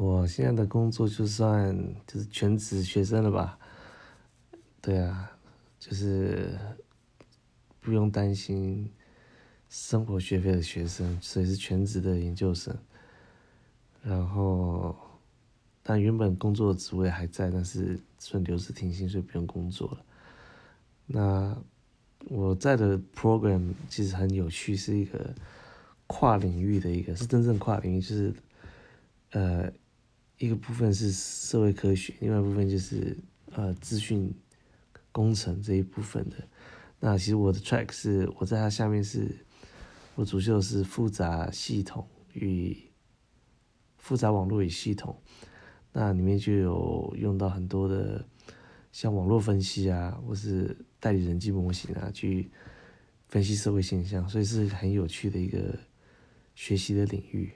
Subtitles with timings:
[0.00, 3.58] 我现在的工作就算就是全职学生了吧？
[4.80, 5.30] 对啊，
[5.78, 6.58] 就是
[7.80, 8.90] 不用担心
[9.68, 12.74] 生活学费的学生，所以是全职的研究生。
[14.02, 14.96] 然后，
[15.82, 20.04] 但原本工作的职位还在，但是顺流是停薪，所以不用工作了。
[21.04, 21.62] 那
[22.30, 25.34] 我在的 program 其实很有趣，是一个
[26.06, 28.32] 跨领域的一个，是真正跨领域，就是
[29.32, 29.70] 呃，
[30.40, 33.16] 一个部分是社会科学，另外一部分就是
[33.52, 34.34] 呃资讯
[35.12, 36.36] 工程这一部分的。
[36.98, 39.46] 那其实我的 track 是我在它下面是，
[40.16, 42.76] 我主修是复杂系统与。
[44.02, 45.14] 复杂网络与系统，
[45.92, 48.26] 那里面就有用到很多的，
[48.90, 52.50] 像网络分析啊，或是代理人际模型啊，去
[53.28, 55.78] 分析社会现象，所以是很有趣的一个
[56.54, 57.52] 学习的领域。